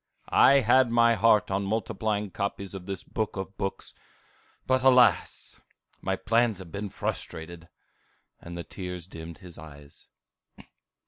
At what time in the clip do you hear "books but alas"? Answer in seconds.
3.55-5.61